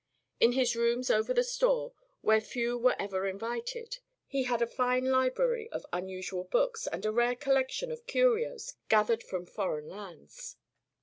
In 0.39 0.53
his 0.53 0.75
rooms 0.75 1.11
over 1.11 1.31
the 1.31 1.43
store, 1.43 1.93
where 2.21 2.41
few 2.41 2.75
were 2.75 2.95
ever 2.97 3.27
invited, 3.27 3.99
he 4.25 4.45
had 4.45 4.59
a 4.59 4.65
fine 4.65 5.11
library 5.11 5.69
of 5.71 5.85
unusual 5.93 6.45
books 6.45 6.87
and 6.87 7.05
a 7.05 7.11
rare 7.11 7.35
collection 7.35 7.91
of 7.91 8.07
curios 8.07 8.73
gathered 8.89 9.21
from 9.21 9.45
foreign 9.45 9.87
lands. 9.87 10.55